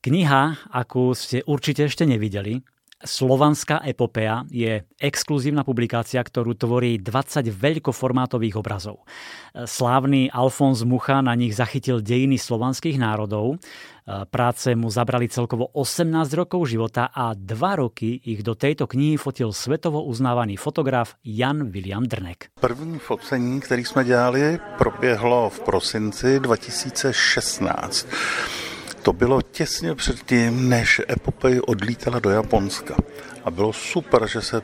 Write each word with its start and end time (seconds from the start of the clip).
Kniha, 0.00 0.72
akú 0.72 1.12
ste 1.12 1.44
určite 1.44 1.84
ešte 1.84 2.08
nevideli, 2.08 2.64
Slovanská 3.00 3.80
epopea 3.80 4.44
je 4.52 4.84
exkluzívna 5.00 5.64
publikácia, 5.64 6.20
ktorú 6.20 6.52
tvorí 6.52 7.00
20 7.00 7.48
veľkoformátových 7.48 8.60
obrazov. 8.60 9.08
Slávny 9.56 10.28
Alfons 10.28 10.84
Mucha 10.84 11.24
na 11.24 11.32
nich 11.32 11.56
zachytil 11.56 12.04
dejiny 12.04 12.36
slovanských 12.36 13.00
národov. 13.00 13.56
Práce 14.04 14.76
mu 14.76 14.92
zabrali 14.92 15.32
celkovo 15.32 15.72
18 15.72 16.12
rokov 16.36 16.68
života 16.68 17.08
a 17.08 17.32
dva 17.32 17.80
roky 17.80 18.20
ich 18.20 18.44
do 18.44 18.52
tejto 18.52 18.84
knihy 18.84 19.16
fotil 19.16 19.56
svetovo 19.56 20.04
uznávaný 20.04 20.60
fotograf 20.60 21.16
Jan 21.24 21.72
William 21.72 22.04
Drnek. 22.04 22.52
První 22.60 23.00
focení, 23.00 23.64
který 23.64 23.84
jsme 23.84 24.04
dělali, 24.04 24.60
proběhlo 24.76 25.48
v 25.48 25.60
prosinci 25.60 26.40
2016. 26.40 28.08
To 29.02 29.12
bylo 29.12 29.42
těsně 29.42 29.94
předtím, 29.94 30.68
než 30.68 31.00
Epopej 31.10 31.60
odlítala 31.66 32.18
do 32.18 32.30
Japonska. 32.30 32.94
A 33.44 33.50
bylo 33.50 33.72
super, 33.72 34.28
že 34.28 34.42
se 34.42 34.62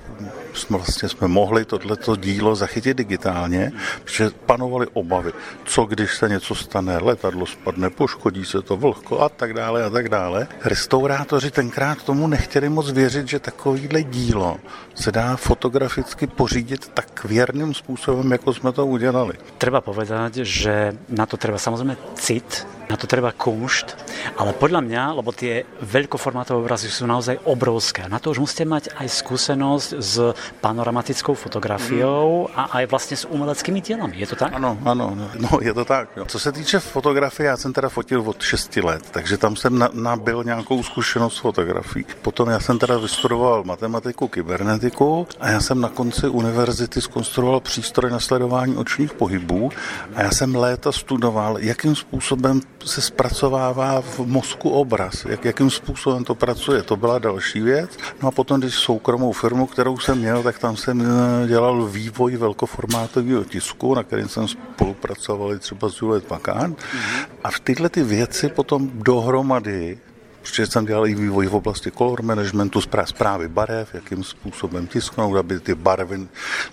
vlastně 0.70 1.08
jsme 1.08 1.28
mohli 1.28 1.64
tohleto 1.64 2.16
dílo 2.16 2.56
zachytit 2.56 2.96
digitálně, 2.96 3.72
protože 4.04 4.30
panovaly 4.46 4.86
obavy, 4.92 5.32
co 5.64 5.84
když 5.84 6.16
se 6.16 6.28
něco 6.28 6.54
stane, 6.54 6.98
letadlo 6.98 7.46
spadne, 7.46 7.90
poškodí 7.90 8.44
se 8.44 8.62
to 8.62 8.76
vlhko 8.76 9.20
a 9.20 9.28
tak 9.28 9.54
dále 9.54 9.84
a 9.84 9.90
tak 9.90 10.08
dále. 10.08 10.48
Restaurátoři 10.64 11.50
tenkrát 11.50 12.02
tomu 12.02 12.26
nechtěli 12.26 12.68
moc 12.68 12.90
věřit, 12.90 13.28
že 13.28 13.38
takovýhle 13.38 14.02
dílo 14.02 14.60
se 14.94 15.12
dá 15.12 15.36
fotograficky 15.36 16.26
pořídit 16.26 16.90
tak 16.94 17.24
věrným 17.24 17.74
způsobem, 17.74 18.32
jako 18.32 18.54
jsme 18.54 18.72
to 18.72 18.86
udělali. 18.86 19.34
Treba 19.58 19.80
povedať, 19.80 20.34
že 20.44 20.92
na 21.08 21.26
to 21.26 21.36
treba 21.36 21.58
samozrejme 21.58 21.96
cit, 22.14 22.66
na 22.90 22.96
to 22.96 23.06
treba 23.06 23.32
kunšt, 23.34 23.98
ale 24.38 24.54
podľa 24.54 24.80
mňa, 24.82 25.02
lebo 25.18 25.34
tie 25.34 25.66
veľkoformátové 25.82 26.58
obrazy 26.62 26.88
sú 26.88 27.06
naozaj 27.06 27.42
obrovské, 27.44 28.06
na 28.08 28.18
to 28.18 28.30
už 28.30 28.38
musíte 28.38 28.64
mať 28.64 28.84
aj 28.94 29.08
skúsenosť 29.10 29.88
s 29.98 30.14
panoramatickou 30.62 31.34
fotografiou 31.34 32.50
a 32.54 32.78
aj 32.82 32.84
vlastne 32.86 33.16
s 33.16 33.24
umeleckými 33.26 33.80
dielami. 33.82 34.18
Je 34.18 34.28
to 34.30 34.36
tak? 34.36 34.54
Ano, 34.54 34.78
ano, 34.84 35.14
no 35.34 35.50
je 35.60 35.72
to 35.74 35.84
tak. 35.84 36.16
Jo. 36.16 36.24
Co 36.28 36.38
se 36.38 36.52
týče 36.52 36.78
fotografie, 36.80 37.46
já 37.46 37.56
jsem 37.56 37.72
teda 37.72 37.88
fotil 37.88 38.22
od 38.26 38.42
6 38.42 38.76
let, 38.76 39.02
takže 39.10 39.38
tam 39.38 39.56
jsem 39.56 39.78
na, 39.78 39.88
nabil 39.92 40.44
nějakou 40.44 40.82
zkušenost 40.82 41.34
s 41.34 41.38
fotografií. 41.38 42.04
Potom 42.22 42.48
já 42.48 42.60
jsem 42.60 42.78
teda 42.78 42.98
vystudoval 42.98 43.64
matematiku, 43.64 44.28
kybernetiku 44.28 45.26
a 45.40 45.50
já 45.50 45.60
jsem 45.60 45.80
na 45.80 45.88
konci 45.88 46.28
univerzity 46.28 47.00
skonstruoval 47.00 47.60
přístroj 47.60 48.10
na 48.10 48.20
sledování 48.20 48.76
očních 48.76 49.12
pohybů 49.12 49.70
a 50.14 50.22
já 50.22 50.30
jsem 50.30 50.54
léta 50.54 50.92
studoval, 50.92 51.58
jakým 51.58 51.96
způsobem 51.96 52.60
se 52.84 53.00
zpracovává 53.00 54.00
v 54.00 54.18
mozku 54.18 54.70
obraz, 54.70 55.24
jak, 55.24 55.44
jakým 55.44 55.70
způsobem 55.70 56.24
to 56.24 56.34
pracuje. 56.34 56.82
To 56.82 56.96
byla 56.96 57.18
další 57.18 57.60
věc. 57.60 57.90
No 58.22 58.28
a 58.28 58.30
potom, 58.30 58.60
když 58.60 58.74
soukromou 58.74 59.32
firmu, 59.32 59.66
kterou 59.66 59.98
jsem 59.98 60.18
měl, 60.18 60.42
tak 60.42 60.58
tam 60.58 60.76
jsem 60.76 61.00
eh, 61.00 61.48
dělal 61.48 61.86
vývoj 61.86 62.36
velkoformátového 62.36 63.44
tisku, 63.44 63.94
na 63.94 64.02
kterém 64.02 64.28
jsem 64.28 64.48
spolupracoval 64.48 65.58
třeba 65.58 65.88
s 65.88 66.02
Juliet 66.02 66.24
Packard. 66.24 66.72
Mm-hmm. 66.72 67.26
A 67.44 67.50
v 67.50 67.60
tyhle 67.60 67.88
ty 67.88 68.02
věci 68.02 68.48
potom 68.48 68.90
dohromady 68.94 69.98
protože 70.46 70.66
jsem 70.66 70.86
dělal 70.86 71.06
i 71.06 71.14
vývoj 71.14 71.46
v 71.46 71.54
oblasti 71.54 71.90
color 71.90 72.22
managementu, 72.22 72.80
zprávy 72.80 73.48
barev, 73.48 73.94
jakým 73.94 74.24
způsobem 74.24 74.86
tisknout, 74.86 75.36
aby 75.36 75.60
ty 75.60 75.74
barvy 75.74 76.28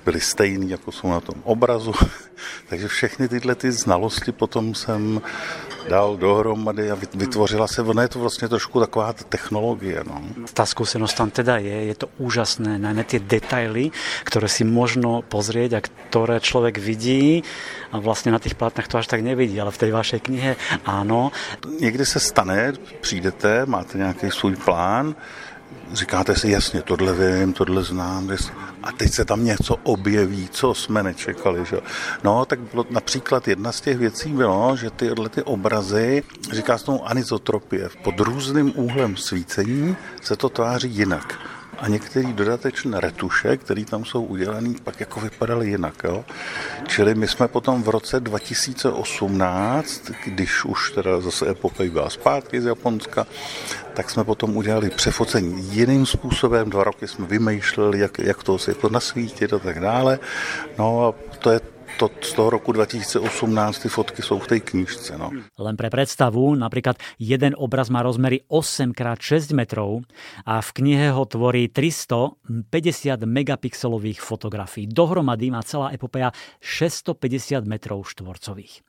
byly 0.06 0.22
stejné, 0.22 0.66
jako 0.66 0.92
jsou 0.92 1.10
na 1.10 1.20
tom 1.20 1.36
obrazu. 1.44 1.94
Takže 2.70 2.88
všechny 2.88 3.28
tyhle 3.28 3.56
ty 3.56 3.72
znalosti 3.72 4.32
potom 4.32 4.76
jsem 4.76 5.22
dal 5.90 6.18
dohromady 6.18 6.92
a 6.92 6.98
vytvořila 7.14 7.68
se, 7.68 7.82
ono 7.82 8.02
je 8.02 8.08
to 8.08 8.20
vlastně 8.20 8.48
trošku 8.48 8.80
taková 8.80 9.14
technologie. 9.14 10.04
No. 10.08 10.22
Tá 10.54 10.66
skúsenosť 10.66 11.16
tam 11.18 11.30
teda 11.30 11.58
je, 11.58 11.94
je 11.94 11.96
to 11.96 12.08
úžasné, 12.18 12.80
najmä 12.80 13.04
tie 13.04 13.20
detaily, 13.20 13.92
ktoré 14.24 14.48
si 14.48 14.64
možno 14.64 15.22
pozrieť 15.22 15.72
a 15.74 15.80
ktoré 15.82 16.40
človek 16.40 16.78
vidí 16.78 17.44
a 17.92 18.00
vlastně 18.00 18.32
na 18.32 18.40
těch 18.40 18.56
plátnách 18.56 18.88
to 18.88 18.98
až 18.98 19.08
tak 19.08 19.22
nevidí, 19.22 19.62
ale 19.62 19.72
v 19.72 19.78
té 19.78 19.92
vašej 19.92 20.20
knihe 20.20 20.56
áno. 20.86 21.32
Někdy 21.80 22.06
se 22.06 22.20
stane, 22.20 22.74
přijdete, 23.02 23.66
máte 23.66 23.98
nějaký 23.98 24.32
svůj 24.32 24.56
plán, 24.56 25.16
říkáte 25.94 26.36
si, 26.36 26.50
jasně, 26.50 26.82
tohle 26.82 27.14
vím, 27.14 27.54
tohle 27.54 27.84
znám, 27.84 28.30
a 28.84 28.92
teď 28.92 29.12
se 29.12 29.26
tam 29.26 29.46
něco 29.46 29.76
objeví, 29.84 30.50
co 30.52 30.74
jsme 30.74 31.04
nečekali. 31.04 31.66
Že? 31.66 31.80
No, 32.24 32.46
tak 32.46 32.60
bylo 32.60 32.86
například 32.90 33.48
jedna 33.48 33.72
z 33.72 33.82
těch 33.82 33.98
věcí 33.98 34.30
bylo, 34.30 34.76
že 34.76 34.90
tyhle 34.90 35.30
ty 35.30 35.44
obrazy, 35.44 36.24
říká 36.52 36.78
se 36.78 36.86
tomu 36.86 37.08
anizotropie, 37.08 37.90
pod 38.04 38.20
různým 38.20 38.74
úhlem 38.76 39.18
svícení 39.18 39.96
se 40.22 40.36
to 40.36 40.50
tváří 40.50 40.90
jinak 40.90 41.40
a 41.84 41.88
některé 41.88 42.34
dodatečné 42.34 43.00
retuše, 43.00 43.58
které 43.58 43.86
tam 43.86 44.06
jsou 44.06 44.24
udělané, 44.24 44.74
pak 44.84 45.00
jako 45.00 45.20
vypadaly 45.20 45.70
jinak. 45.70 46.04
Jo? 46.04 46.26
Čili 46.88 47.16
my 47.16 47.28
jsme 47.28 47.48
potom 47.48 47.84
v 47.84 47.90
roce 47.90 48.20
2018, 48.20 50.12
když 50.26 50.66
už 50.66 50.92
teda 50.92 51.20
zase 51.20 51.50
epopej 51.50 51.90
byla 51.90 52.10
zpátky 52.10 52.62
z 52.62 52.66
Japonska, 52.66 53.28
tak 53.94 54.10
jsme 54.10 54.24
potom 54.24 54.58
udělali 54.58 54.90
přefocení 54.90 55.64
jiným 55.76 56.06
způsobem. 56.06 56.70
Dva 56.70 56.84
roky 56.84 57.08
jsme 57.08 57.28
vymýšleli, 57.28 58.00
jak, 58.00 58.20
jak 58.20 58.44
to 58.44 58.58
světlo 58.58 58.90
nasvítit 58.90 59.54
a 59.54 59.60
tak 59.60 59.80
dále. 59.80 60.20
No 60.78 61.08
a 61.08 61.14
to 61.40 61.52
je 61.52 61.60
to, 61.98 62.10
z 62.22 62.32
toho 62.34 62.50
roku 62.50 62.74
2018 62.74 63.24
ty 63.84 63.88
fotky 63.90 64.22
sú 64.22 64.42
v 64.42 64.48
tej 64.58 64.60
knižce. 64.62 65.18
No. 65.18 65.30
Len 65.34 65.76
pre 65.78 65.90
predstavu, 65.94 66.54
napríklad 66.58 66.98
jeden 67.22 67.54
obraz 67.58 67.88
má 67.94 68.02
rozmery 68.02 68.46
8x6 68.50 69.54
metrov 69.54 70.06
a 70.44 70.60
v 70.60 70.70
knihe 70.82 71.14
ho 71.14 71.24
tvorí 71.26 71.70
350 71.70 72.44
megapixelových 73.24 74.20
fotografií. 74.20 74.90
Dohromady 74.90 75.54
má 75.54 75.62
celá 75.62 75.94
epopeja 75.94 76.34
650 76.62 77.64
metrov 77.66 78.06
štvorcových. 78.10 78.86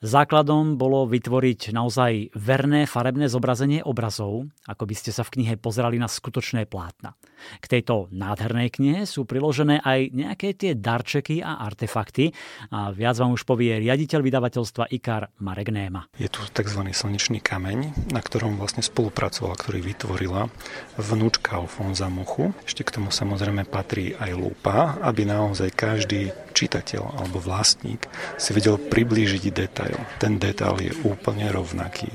Základom 0.00 0.80
bolo 0.80 1.04
vytvoriť 1.04 1.76
naozaj 1.76 2.32
verné 2.32 2.88
farebné 2.88 3.28
zobrazenie 3.28 3.84
obrazov, 3.84 4.48
ako 4.64 4.88
by 4.88 4.96
ste 4.96 5.12
sa 5.12 5.28
v 5.28 5.36
knihe 5.36 5.60
pozerali 5.60 6.00
na 6.00 6.08
skutočné 6.08 6.64
plátna. 6.64 7.20
K 7.60 7.68
tejto 7.68 8.08
nádhernej 8.08 8.72
knihe 8.72 9.04
sú 9.04 9.28
priložené 9.28 9.84
aj 9.84 10.08
nejaké 10.16 10.56
tie 10.56 10.72
darčeky 10.72 11.44
a 11.44 11.60
artefakty 11.68 12.32
a 12.72 12.96
viac 12.96 13.20
vám 13.20 13.36
už 13.36 13.44
povie 13.44 13.76
riaditeľ 13.76 14.24
vydavateľstva 14.24 14.88
IKAR 14.88 15.36
Marek 15.44 15.68
Néma. 15.68 16.08
Je 16.16 16.32
tu 16.32 16.40
tzv. 16.48 16.80
slnečný 16.80 17.44
kameň, 17.44 18.08
na 18.08 18.24
ktorom 18.24 18.56
vlastne 18.56 18.80
spolupracovala, 18.80 19.52
ktorý 19.52 19.84
vytvorila 19.84 20.48
vnúčka 20.96 21.60
Alfonza 21.60 22.08
Muchu. 22.08 22.56
Ešte 22.64 22.88
k 22.88 22.96
tomu 22.96 23.12
samozrejme 23.12 23.68
patrí 23.68 24.16
aj 24.16 24.32
lupa, 24.32 24.96
aby 25.04 25.28
naozaj 25.28 25.76
každý 25.76 26.32
čitateľ 26.56 27.20
alebo 27.20 27.36
vlastník 27.36 28.08
si 28.40 28.56
vedel 28.56 28.80
priblížiť 28.80 29.44
detail. 29.52 29.89
Ten 30.18 30.36
detail 30.36 30.76
je 30.80 30.92
úplne 31.02 31.48
rovnaký. 31.50 32.10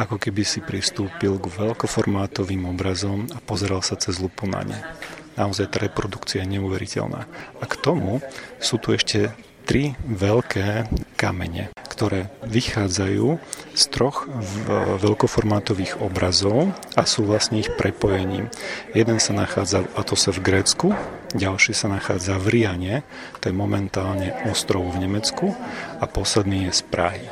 Ako 0.00 0.18
keby 0.18 0.42
si 0.42 0.62
pristúpil 0.64 1.38
k 1.38 1.46
veľkoformátovým 1.50 2.66
obrazom 2.68 3.28
a 3.34 3.38
pozeral 3.42 3.82
sa 3.84 3.98
cez 3.98 4.18
lupu 4.18 4.48
na 4.48 4.62
ne. 4.64 4.78
Naozaj 5.34 5.66
tá 5.74 5.78
reprodukcia 5.82 6.46
je 6.46 6.58
neuveriteľná. 6.58 7.26
A 7.58 7.64
k 7.66 7.74
tomu 7.82 8.22
sú 8.62 8.78
tu 8.78 8.94
ešte 8.94 9.34
tri 9.64 9.96
veľké 10.04 10.88
kamene, 11.16 11.72
ktoré 11.88 12.28
vychádzajú 12.44 13.40
z 13.74 13.84
troch 13.90 14.28
veľkoformátových 15.00 16.04
obrazov 16.04 16.70
a 16.94 17.02
sú 17.08 17.24
vlastne 17.24 17.64
ich 17.64 17.72
prepojením. 17.74 18.52
Jeden 18.92 19.18
sa 19.18 19.32
nachádza 19.32 19.82
v 19.82 19.92
Atose 19.96 20.30
v 20.30 20.44
Grécku, 20.44 20.92
ďalší 21.32 21.72
sa 21.72 21.88
nachádza 21.90 22.36
v 22.38 22.46
Riane, 22.60 22.94
to 23.40 23.50
je 23.50 23.54
momentálne 23.56 24.30
ostrov 24.46 24.84
v 24.92 25.08
Nemecku 25.08 25.56
a 25.98 26.04
posledný 26.04 26.68
je 26.70 26.72
z 26.78 26.82
Prahy. 26.86 27.26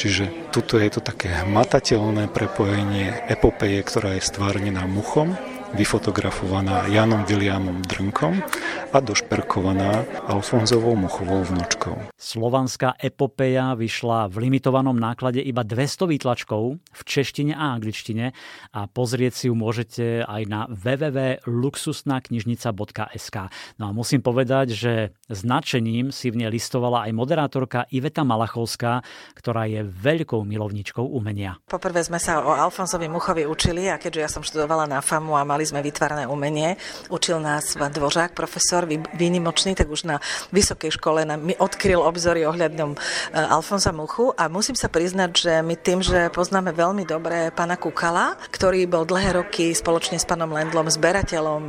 Čiže 0.00 0.48
tuto 0.48 0.80
je 0.80 0.88
to 0.96 1.04
také 1.04 1.28
hmatateľné 1.28 2.32
prepojenie 2.32 3.28
epopeje, 3.28 3.84
ktorá 3.84 4.16
je 4.16 4.24
stvárnená 4.24 4.88
muchom 4.88 5.36
vyfotografovaná 5.74 6.86
Janom 6.90 7.24
Williamom 7.24 7.82
Drnkom 7.86 8.42
a 8.90 8.98
došperkovaná 8.98 10.02
Alfonzovou 10.26 10.98
Muchovou 10.98 11.46
vnúčkou. 11.46 11.94
Slovanská 12.18 12.98
epopeja 12.98 13.78
vyšla 13.78 14.26
v 14.28 14.50
limitovanom 14.50 14.98
náklade 14.98 15.38
iba 15.40 15.62
200 15.62 16.10
výtlačkov 16.10 16.74
v 16.76 17.00
češtine 17.06 17.54
a 17.54 17.78
angličtine 17.78 18.34
a 18.74 18.90
pozrieť 18.90 19.32
si 19.32 19.46
ju 19.48 19.54
môžete 19.54 20.26
aj 20.26 20.42
na 20.50 20.66
www.luxusnaknižnica.sk. 20.68 23.36
No 23.78 23.86
a 23.88 23.90
musím 23.94 24.26
povedať, 24.26 24.74
že 24.74 25.14
značením 25.30 26.10
si 26.10 26.34
v 26.34 26.42
nej 26.44 26.50
listovala 26.50 27.06
aj 27.06 27.14
moderátorka 27.14 27.86
Iveta 27.94 28.26
Malachovská, 28.26 29.06
ktorá 29.38 29.70
je 29.70 29.86
veľkou 29.86 30.42
milovničkou 30.42 31.06
umenia. 31.06 31.62
Poprvé 31.70 32.02
sme 32.02 32.18
sa 32.18 32.42
o 32.42 32.50
Alfonzovi 32.52 33.08
Muchovi 33.08 33.46
učili 33.46 33.88
a 33.88 33.96
keďže 33.96 34.20
ja 34.20 34.28
som 34.28 34.42
študovala 34.42 34.90
na 34.90 35.00
FAMu 35.00 35.38
a 35.38 35.46
mali 35.46 35.59
mali 35.60 35.68
sme 35.68 35.84
vytvarné 35.84 36.24
umenie. 36.24 36.80
Učil 37.12 37.36
nás 37.36 37.76
Dvořák, 37.76 38.32
profesor 38.32 38.88
výnimočný, 39.12 39.76
tak 39.76 39.92
už 39.92 40.08
na 40.08 40.16
vysokej 40.56 40.96
škole 40.96 41.28
nám 41.28 41.44
mi 41.44 41.52
odkryl 41.52 42.00
obzory 42.00 42.48
ohľadom 42.48 42.96
Alfonza 43.36 43.92
Muchu 43.92 44.32
a 44.32 44.48
musím 44.48 44.72
sa 44.72 44.88
priznať, 44.88 45.30
že 45.36 45.52
my 45.60 45.76
tým, 45.76 46.00
že 46.00 46.32
poznáme 46.32 46.72
veľmi 46.72 47.04
dobre 47.04 47.52
pána 47.52 47.76
Kukala, 47.76 48.40
ktorý 48.48 48.88
bol 48.88 49.04
dlhé 49.04 49.36
roky 49.36 49.76
spoločne 49.76 50.16
s 50.16 50.24
pánom 50.24 50.48
Lendlom 50.48 50.88
zberateľom 50.88 51.62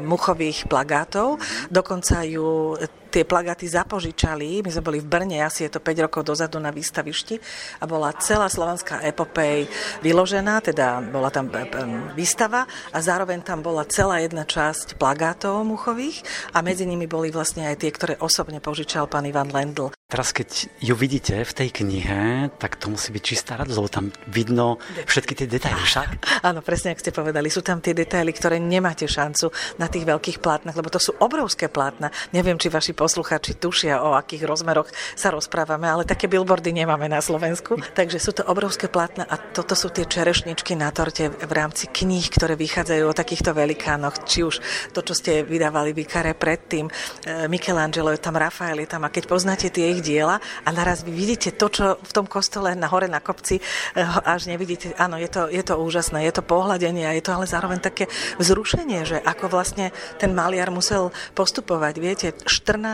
muchových 0.00 0.64
plagátov, 0.64 1.36
dokonca 1.68 2.24
ju 2.24 2.80
tie 3.14 3.22
plagáty 3.22 3.70
zapožičali. 3.70 4.66
My 4.66 4.70
sme 4.74 4.82
boli 4.82 4.98
v 4.98 5.06
Brne, 5.06 5.46
asi 5.46 5.70
je 5.70 5.78
to 5.78 5.78
5 5.78 6.10
rokov 6.10 6.26
dozadu 6.26 6.58
na 6.58 6.74
výstavišti 6.74 7.38
a 7.78 7.86
bola 7.86 8.10
celá 8.18 8.50
slovanská 8.50 9.06
epopej 9.06 9.70
vyložená, 10.02 10.58
teda 10.58 10.98
bola 11.14 11.30
tam 11.30 11.46
e, 11.54 11.62
e, 11.62 11.86
výstava 12.18 12.66
a 12.90 12.98
zároveň 12.98 13.46
tam 13.46 13.62
bola 13.62 13.86
celá 13.86 14.18
jedna 14.18 14.42
časť 14.42 14.98
plagátov 14.98 15.62
muchových 15.62 16.26
a 16.50 16.58
medzi 16.66 16.82
nimi 16.82 17.06
boli 17.06 17.30
vlastne 17.30 17.70
aj 17.70 17.86
tie, 17.86 17.94
ktoré 17.94 18.14
osobne 18.18 18.58
požičal 18.58 19.06
pán 19.06 19.30
Ivan 19.30 19.54
Lendl. 19.54 19.94
Teraz, 20.04 20.30
keď 20.30 20.70
ju 20.78 20.94
vidíte 20.94 21.42
v 21.42 21.52
tej 21.56 21.68
knihe, 21.74 22.46
tak 22.60 22.78
to 22.78 22.86
musí 22.92 23.10
byť 23.10 23.22
čistá 23.24 23.58
radosť, 23.58 23.78
lebo 23.80 23.90
tam 23.90 24.06
vidno 24.30 24.78
všetky 25.10 25.32
tie 25.34 25.50
detaily 25.50 25.80
však. 25.80 26.44
Áno, 26.46 26.62
presne, 26.62 26.94
ako 26.94 27.02
ste 27.02 27.10
povedali, 27.10 27.50
sú 27.50 27.66
tam 27.66 27.82
tie 27.82 27.96
detaily, 27.96 28.30
ktoré 28.30 28.62
nemáte 28.62 29.10
šancu 29.10 29.50
na 29.80 29.90
tých 29.90 30.06
veľkých 30.06 30.38
plátnach, 30.38 30.76
lebo 30.76 30.92
to 30.92 31.02
sú 31.02 31.18
obrovské 31.18 31.66
plátna. 31.66 32.14
Neviem, 32.30 32.60
či 32.60 32.70
vaši 32.70 32.94
posluchači 33.04 33.60
tušia, 33.60 34.00
o 34.00 34.16
akých 34.16 34.48
rozmeroch 34.48 34.88
sa 35.12 35.28
rozprávame, 35.28 35.84
ale 35.84 36.08
také 36.08 36.24
billboardy 36.24 36.72
nemáme 36.72 37.04
na 37.04 37.20
Slovensku. 37.20 37.76
Takže 37.92 38.16
sú 38.16 38.32
to 38.32 38.48
obrovské 38.48 38.88
plátna 38.88 39.28
a 39.28 39.36
toto 39.36 39.76
sú 39.76 39.92
tie 39.92 40.08
čerešničky 40.08 40.72
na 40.72 40.88
torte 40.88 41.28
v 41.28 41.52
rámci 41.52 41.84
kníh, 41.92 42.24
ktoré 42.32 42.56
vychádzajú 42.56 43.04
o 43.04 43.12
takýchto 43.12 43.52
velikánoch. 43.52 44.24
Či 44.24 44.40
už 44.48 44.54
to, 44.96 45.04
čo 45.04 45.12
ste 45.12 45.44
vydávali 45.44 45.92
Vikare 45.92 46.32
predtým, 46.32 46.88
eh, 46.88 47.44
Michelangelo 47.44 48.08
je 48.08 48.24
tam, 48.24 48.40
Rafael 48.40 48.80
je 48.80 48.88
tam 48.88 49.04
a 49.04 49.12
keď 49.12 49.28
poznáte 49.28 49.68
tie 49.68 49.92
ich 49.92 50.00
diela 50.00 50.40
a 50.64 50.68
naraz 50.72 51.04
vy 51.04 51.12
vidíte 51.12 51.52
to, 51.60 51.68
čo 51.68 51.84
v 52.00 52.12
tom 52.16 52.24
kostole 52.24 52.72
na 52.72 52.88
hore 52.88 53.04
na 53.04 53.20
kopci 53.20 53.60
eh, 53.60 54.00
až 54.24 54.48
nevidíte. 54.48 54.96
Áno, 54.96 55.20
je 55.20 55.28
to, 55.28 55.52
je 55.52 55.60
to 55.60 55.76
úžasné, 55.76 56.24
je 56.24 56.32
to 56.32 56.40
pohľadenie 56.40 57.04
a 57.04 57.12
je 57.12 57.20
to 57.20 57.36
ale 57.36 57.44
zároveň 57.44 57.84
také 57.84 58.08
vzrušenie, 58.40 59.04
že 59.04 59.20
ako 59.20 59.52
vlastne 59.52 59.92
ten 60.16 60.32
maliar 60.32 60.72
musel 60.72 61.12
postupovať. 61.36 61.94
Viete, 62.00 62.26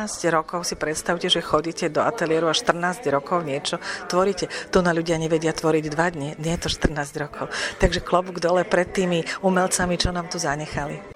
14 0.06 0.32
rokov 0.32 0.64
si 0.64 0.80
predstavte, 0.80 1.28
že 1.28 1.44
chodíte 1.44 1.92
do 1.92 2.00
ateliéru 2.00 2.48
a 2.48 2.56
14 2.56 3.04
rokov 3.12 3.44
niečo 3.44 3.76
tvoríte. 4.08 4.48
Tu 4.72 4.78
na 4.80 4.96
ľudia 4.96 5.20
nevedia 5.20 5.52
tvoriť 5.52 5.84
dva 5.92 6.08
dni, 6.08 6.40
nie 6.40 6.52
je 6.56 6.60
to 6.64 6.68
14 6.72 7.20
rokov. 7.20 7.52
Takže 7.76 8.00
klobúk 8.00 8.40
dole 8.40 8.64
pred 8.64 8.88
tými 8.88 9.24
umelcami, 9.44 10.00
čo 10.00 10.08
nám 10.08 10.32
tu 10.32 10.40
zanechali. 10.40 11.04